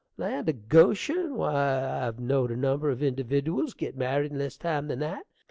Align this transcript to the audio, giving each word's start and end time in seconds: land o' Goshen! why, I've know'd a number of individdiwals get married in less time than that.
land 0.17 0.49
o' 0.49 0.53
Goshen! 0.53 1.35
why, 1.35 2.05
I've 2.07 2.19
know'd 2.19 2.49
a 2.49 2.57
number 2.57 2.89
of 2.89 3.01
individdiwals 3.01 3.77
get 3.77 3.95
married 3.95 4.31
in 4.31 4.39
less 4.39 4.57
time 4.57 4.87
than 4.87 4.97
that. 4.97 5.27